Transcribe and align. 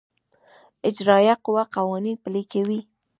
اجرائیه 0.89 1.35
قوه 1.45 1.63
قوانین 1.75 2.15
پلي 2.23 2.43
کوي 2.51 2.79